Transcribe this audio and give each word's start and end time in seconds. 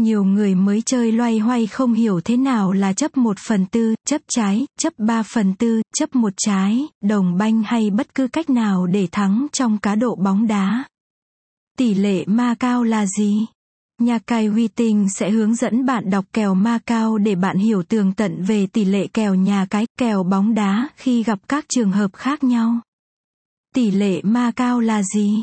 Nhiều 0.00 0.24
người 0.24 0.54
mới 0.54 0.82
chơi 0.86 1.12
loay 1.12 1.38
hoay 1.38 1.66
không 1.66 1.92
hiểu 1.92 2.20
thế 2.20 2.36
nào 2.36 2.72
là 2.72 2.92
chấp 2.92 3.16
một 3.16 3.38
phần 3.38 3.66
tư, 3.66 3.94
chấp 4.06 4.20
trái, 4.28 4.66
chấp 4.78 4.92
ba 4.98 5.22
phần 5.22 5.54
tư, 5.54 5.82
chấp 5.94 6.14
một 6.14 6.32
trái, 6.36 6.86
đồng 7.02 7.36
banh 7.38 7.62
hay 7.62 7.90
bất 7.90 8.14
cứ 8.14 8.28
cách 8.28 8.50
nào 8.50 8.86
để 8.86 9.08
thắng 9.12 9.46
trong 9.52 9.78
cá 9.78 9.94
độ 9.94 10.14
bóng 10.14 10.46
đá. 10.46 10.84
Tỷ 11.78 11.94
lệ 11.94 12.24
ma 12.26 12.54
cao 12.54 12.84
là 12.84 13.06
gì? 13.06 13.46
Nhà 13.98 14.18
cài 14.18 14.46
huy 14.46 14.68
tinh 14.68 15.08
sẽ 15.14 15.30
hướng 15.30 15.54
dẫn 15.54 15.86
bạn 15.86 16.10
đọc 16.10 16.24
kèo 16.32 16.54
ma 16.54 16.78
cao 16.86 17.18
để 17.18 17.34
bạn 17.34 17.58
hiểu 17.58 17.82
tường 17.82 18.12
tận 18.12 18.42
về 18.42 18.66
tỷ 18.66 18.84
lệ 18.84 19.06
kèo 19.06 19.34
nhà 19.34 19.66
cái, 19.70 19.86
kèo 19.98 20.22
bóng 20.22 20.54
đá 20.54 20.88
khi 20.96 21.22
gặp 21.22 21.38
các 21.48 21.64
trường 21.68 21.92
hợp 21.92 22.10
khác 22.14 22.44
nhau. 22.44 22.80
Tỷ 23.74 23.90
lệ 23.90 24.22
ma 24.22 24.52
cao 24.56 24.80
là 24.80 25.02
gì? 25.02 25.42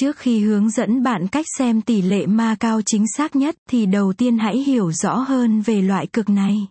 Trước 0.00 0.16
khi 0.16 0.40
hướng 0.40 0.70
dẫn 0.70 1.02
bạn 1.02 1.26
cách 1.28 1.46
xem 1.58 1.80
tỷ 1.80 2.02
lệ 2.02 2.26
ma 2.26 2.56
cao 2.60 2.80
chính 2.86 3.04
xác 3.16 3.36
nhất 3.36 3.56
thì 3.70 3.86
đầu 3.86 4.12
tiên 4.12 4.38
hãy 4.38 4.58
hiểu 4.58 4.92
rõ 4.92 5.14
hơn 5.14 5.60
về 5.60 5.82
loại 5.82 6.06
cực 6.06 6.28
này. 6.28 6.66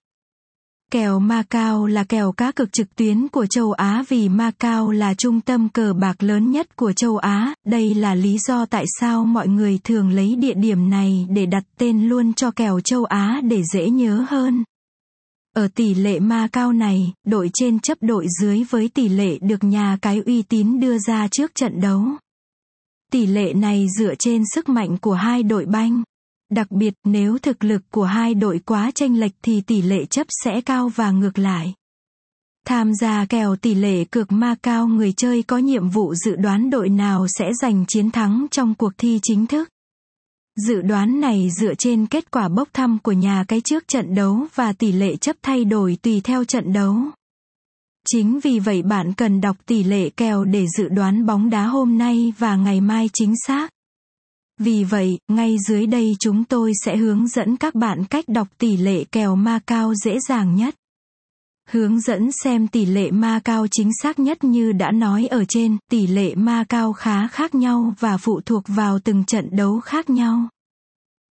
Kèo 0.91 1.19
Macau 1.19 1.85
là 1.85 2.03
kèo 2.03 2.31
cá 2.31 2.51
cực 2.51 2.73
trực 2.73 2.95
tuyến 2.95 3.27
của 3.27 3.45
châu 3.45 3.71
Á 3.71 4.03
vì 4.09 4.29
Macau 4.29 4.91
là 4.91 5.13
trung 5.13 5.41
tâm 5.41 5.69
cờ 5.69 5.93
bạc 5.93 6.23
lớn 6.23 6.51
nhất 6.51 6.75
của 6.75 6.93
châu 6.93 7.17
Á, 7.17 7.53
đây 7.65 7.93
là 7.93 8.15
lý 8.15 8.37
do 8.37 8.65
tại 8.65 8.85
sao 8.99 9.25
mọi 9.25 9.47
người 9.47 9.79
thường 9.83 10.09
lấy 10.09 10.35
địa 10.35 10.53
điểm 10.53 10.89
này 10.89 11.27
để 11.29 11.45
đặt 11.45 11.63
tên 11.77 12.09
luôn 12.09 12.33
cho 12.33 12.51
kèo 12.51 12.79
châu 12.79 13.03
Á 13.05 13.41
để 13.43 13.63
dễ 13.73 13.89
nhớ 13.89 14.25
hơn. 14.29 14.63
Ở 15.55 15.67
tỷ 15.75 15.93
lệ 15.93 16.19
ma 16.19 16.47
cao 16.51 16.73
này, 16.73 17.13
đội 17.25 17.49
trên 17.53 17.79
chấp 17.79 17.97
đội 18.01 18.25
dưới 18.41 18.63
với 18.69 18.89
tỷ 18.89 19.09
lệ 19.09 19.37
được 19.41 19.63
nhà 19.63 19.97
cái 20.01 20.21
uy 20.25 20.41
tín 20.41 20.79
đưa 20.79 20.97
ra 20.97 21.27
trước 21.31 21.51
trận 21.55 21.81
đấu. 21.81 22.01
Tỷ 23.11 23.25
lệ 23.25 23.53
này 23.53 23.87
dựa 23.99 24.15
trên 24.19 24.43
sức 24.55 24.69
mạnh 24.69 24.97
của 24.97 25.13
hai 25.13 25.43
đội 25.43 25.65
banh. 25.65 26.03
Đặc 26.51 26.71
biệt, 26.71 26.93
nếu 27.03 27.37
thực 27.37 27.63
lực 27.63 27.81
của 27.91 28.03
hai 28.03 28.33
đội 28.33 28.59
quá 28.65 28.91
tranh 28.95 29.17
lệch 29.17 29.33
thì 29.41 29.61
tỷ 29.61 29.81
lệ 29.81 30.05
chấp 30.05 30.27
sẽ 30.43 30.61
cao 30.61 30.89
và 30.89 31.11
ngược 31.11 31.39
lại. 31.39 31.73
Tham 32.67 32.93
gia 32.93 33.25
kèo 33.25 33.55
tỷ 33.55 33.75
lệ 33.75 34.03
cược 34.03 34.31
ma 34.31 34.55
cao 34.63 34.87
người 34.87 35.13
chơi 35.17 35.43
có 35.43 35.57
nhiệm 35.57 35.89
vụ 35.89 36.15
dự 36.15 36.35
đoán 36.35 36.69
đội 36.69 36.89
nào 36.89 37.27
sẽ 37.27 37.45
giành 37.61 37.85
chiến 37.87 38.11
thắng 38.11 38.45
trong 38.51 38.75
cuộc 38.75 38.91
thi 38.97 39.19
chính 39.23 39.47
thức. 39.47 39.69
Dự 40.67 40.81
đoán 40.81 41.19
này 41.19 41.49
dựa 41.59 41.73
trên 41.75 42.05
kết 42.05 42.31
quả 42.31 42.49
bốc 42.49 42.69
thăm 42.73 42.97
của 43.03 43.11
nhà 43.11 43.45
cái 43.47 43.61
trước 43.61 43.87
trận 43.87 44.15
đấu 44.15 44.45
và 44.55 44.73
tỷ 44.73 44.91
lệ 44.91 45.15
chấp 45.15 45.35
thay 45.41 45.65
đổi 45.65 45.97
tùy 46.01 46.21
theo 46.23 46.43
trận 46.43 46.73
đấu. 46.73 46.97
Chính 48.07 48.39
vì 48.39 48.59
vậy 48.59 48.81
bạn 48.81 49.13
cần 49.13 49.41
đọc 49.41 49.57
tỷ 49.65 49.83
lệ 49.83 50.09
kèo 50.09 50.43
để 50.43 50.65
dự 50.77 50.89
đoán 50.89 51.25
bóng 51.25 51.49
đá 51.49 51.65
hôm 51.65 51.97
nay 51.97 52.33
và 52.37 52.55
ngày 52.55 52.81
mai 52.81 53.09
chính 53.13 53.33
xác. 53.47 53.69
Vì 54.59 54.83
vậy, 54.83 55.19
ngay 55.27 55.55
dưới 55.67 55.87
đây 55.87 56.15
chúng 56.19 56.43
tôi 56.43 56.71
sẽ 56.85 56.97
hướng 56.97 57.27
dẫn 57.27 57.57
các 57.57 57.75
bạn 57.75 58.05
cách 58.05 58.25
đọc 58.27 58.47
tỷ 58.57 58.77
lệ 58.77 59.03
kèo 59.03 59.35
ma 59.35 59.59
cao 59.67 59.93
dễ 59.95 60.19
dàng 60.27 60.55
nhất. 60.55 60.75
Hướng 61.69 61.99
dẫn 61.99 62.29
xem 62.43 62.67
tỷ 62.67 62.85
lệ 62.85 63.11
ma 63.11 63.39
cao 63.43 63.67
chính 63.71 63.89
xác 64.01 64.19
nhất 64.19 64.43
như 64.43 64.71
đã 64.71 64.91
nói 64.91 65.27
ở 65.27 65.45
trên, 65.49 65.77
tỷ 65.91 66.07
lệ 66.07 66.35
ma 66.35 66.63
cao 66.69 66.93
khá 66.93 67.27
khác 67.27 67.55
nhau 67.55 67.93
và 67.99 68.17
phụ 68.17 68.41
thuộc 68.45 68.63
vào 68.67 68.99
từng 68.99 69.23
trận 69.25 69.49
đấu 69.51 69.79
khác 69.79 70.09
nhau. 70.09 70.49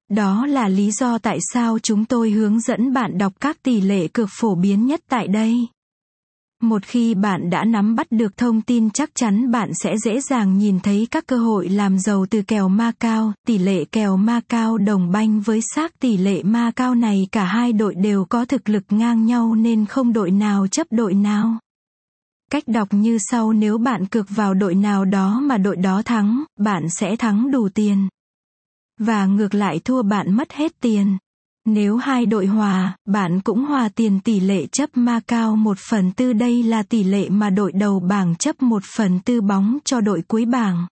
Đó 0.10 0.46
là 0.46 0.68
lý 0.68 0.92
do 0.92 1.18
tại 1.18 1.38
sao 1.54 1.80
chúng 1.80 2.06
tôi 2.06 2.32
hướng 2.32 2.60
dẫn 2.60 2.94
bạn 2.94 3.18
đọc 3.18 3.34
các 3.40 3.64
tỷ 3.64 3.82
lệ 3.82 4.08
cược 4.08 4.30
phổ 4.32 4.56
biến 4.56 4.86
nhất 4.86 5.02
tại 5.10 5.28
đây. 5.28 5.68
Một 6.64 6.84
khi 6.86 7.16
bạn 7.16 7.50
đã 7.50 7.66
nắm 7.66 7.96
bắt 7.96 8.08
được 8.12 8.38
thông 8.38 8.62
tin 8.62 8.90
chắc 8.90 9.10
chắn 9.16 9.52
bạn 9.52 9.72
sẽ 9.74 9.98
dễ 9.98 10.22
dàng 10.22 10.58
nhìn 10.58 10.80
thấy 10.80 11.08
các 11.12 11.28
cơ 11.28 11.38
hội 11.38 11.70
làm 11.70 12.00
giàu 12.00 12.26
từ 12.30 12.42
kèo 12.42 12.70
ma 12.70 12.92
cao, 13.00 13.34
tỷ 13.48 13.58
lệ 13.58 13.86
kèo 13.86 14.18
ma 14.18 14.42
cao 14.50 14.78
đồng 14.78 15.12
banh 15.12 15.42
với 15.42 15.60
xác 15.76 16.00
tỷ 16.00 16.18
lệ 16.18 16.44
ma 16.44 16.72
cao 16.76 16.96
này 16.96 17.28
cả 17.32 17.46
hai 17.46 17.74
đội 17.74 17.96
đều 17.96 18.26
có 18.26 18.46
thực 18.46 18.70
lực 18.70 18.84
ngang 18.90 19.26
nhau 19.26 19.56
nên 19.56 19.86
không 19.86 20.14
đội 20.14 20.32
nào 20.32 20.68
chấp 20.68 20.88
đội 20.92 21.14
nào. 21.14 21.58
Cách 22.52 22.64
đọc 22.68 22.88
như 22.92 23.18
sau 23.32 23.54
nếu 23.54 23.78
bạn 23.78 24.06
cược 24.06 24.26
vào 24.30 24.54
đội 24.54 24.76
nào 24.76 25.06
đó 25.06 25.40
mà 25.40 25.58
đội 25.58 25.76
đó 25.76 26.02
thắng, 26.06 26.44
bạn 26.60 26.90
sẽ 26.90 27.16
thắng 27.16 27.52
đủ 27.52 27.70
tiền. 27.70 28.08
Và 29.00 29.26
ngược 29.26 29.54
lại 29.54 29.80
thua 29.80 30.04
bạn 30.04 30.34
mất 30.34 30.52
hết 30.52 30.72
tiền. 30.82 31.18
Nếu 31.66 31.98
hai 31.98 32.26
đội 32.26 32.46
hòa, 32.46 32.98
bạn 33.06 33.42
cũng 33.42 33.66
hòa 33.66 33.90
tiền 33.96 34.20
tỷ 34.20 34.40
lệ 34.40 34.66
chấp 34.72 34.90
ma 34.94 35.20
cao 35.28 35.56
một 35.56 35.78
phần 35.90 36.12
tư 36.12 36.34
đây 36.34 36.64
là 36.64 36.84
tỷ 36.84 37.04
lệ 37.04 37.30
mà 37.30 37.50
đội 37.50 37.72
đầu 37.72 38.00
bảng 38.00 38.36
chấp 38.36 38.62
một 38.62 38.84
phần 38.98 39.20
tư 39.20 39.42
bóng 39.42 39.78
cho 39.86 40.02
đội 40.02 40.22
cuối 40.28 40.46
bảng. 40.46 40.88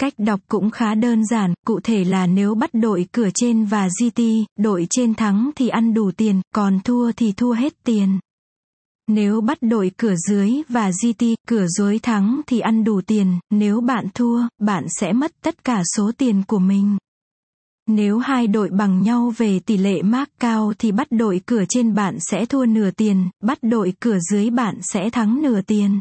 Cách 0.00 0.12
đọc 0.18 0.40
cũng 0.48 0.70
khá 0.70 0.94
đơn 0.94 1.26
giản, 1.26 1.54
cụ 1.66 1.80
thể 1.80 2.04
là 2.04 2.26
nếu 2.26 2.54
bắt 2.54 2.70
đội 2.72 3.06
cửa 3.12 3.28
trên 3.34 3.64
và 3.64 3.88
GT, 4.00 4.22
đội 4.58 4.86
trên 4.90 5.14
thắng 5.14 5.50
thì 5.56 5.68
ăn 5.68 5.94
đủ 5.94 6.10
tiền, 6.16 6.40
còn 6.54 6.80
thua 6.84 7.12
thì 7.12 7.32
thua 7.32 7.52
hết 7.52 7.72
tiền. 7.84 8.18
Nếu 9.08 9.40
bắt 9.40 9.58
đội 9.60 9.90
cửa 9.96 10.14
dưới 10.28 10.52
và 10.68 10.90
GT, 10.90 11.24
cửa 11.48 11.66
dưới 11.66 11.98
thắng 11.98 12.40
thì 12.46 12.60
ăn 12.60 12.84
đủ 12.84 13.00
tiền, 13.06 13.38
nếu 13.50 13.80
bạn 13.80 14.06
thua, 14.14 14.42
bạn 14.60 14.84
sẽ 15.00 15.12
mất 15.12 15.32
tất 15.42 15.64
cả 15.64 15.82
số 15.96 16.10
tiền 16.18 16.42
của 16.46 16.58
mình. 16.58 16.96
Nếu 17.86 18.18
hai 18.18 18.46
đội 18.46 18.68
bằng 18.70 19.02
nhau 19.02 19.32
về 19.36 19.60
tỷ 19.66 19.76
lệ 19.76 20.02
mark 20.02 20.30
cao 20.40 20.72
thì 20.78 20.92
bắt 20.92 21.06
đội 21.10 21.40
cửa 21.46 21.64
trên 21.68 21.94
bạn 21.94 22.16
sẽ 22.20 22.46
thua 22.46 22.66
nửa 22.66 22.90
tiền, 22.90 23.30
bắt 23.42 23.58
đội 23.62 23.92
cửa 24.00 24.18
dưới 24.30 24.50
bạn 24.50 24.78
sẽ 24.82 25.10
thắng 25.10 25.42
nửa 25.42 25.60
tiền. 25.60 26.00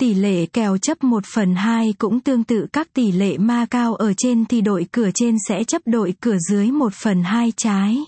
Tỷ 0.00 0.14
lệ 0.14 0.46
kèo 0.46 0.78
chấp 0.78 1.04
1 1.04 1.24
phần 1.34 1.54
2 1.54 1.94
cũng 1.98 2.20
tương 2.20 2.44
tự 2.44 2.66
các 2.72 2.88
tỷ 2.92 3.12
lệ 3.12 3.38
ma 3.38 3.66
cao 3.70 3.94
ở 3.94 4.12
trên 4.16 4.44
thì 4.44 4.60
đội 4.60 4.86
cửa 4.92 5.10
trên 5.14 5.36
sẽ 5.48 5.64
chấp 5.64 5.82
đội 5.84 6.14
cửa 6.20 6.36
dưới 6.50 6.70
1 6.70 6.92
phần 7.02 7.22
2 7.22 7.52
trái. 7.56 8.04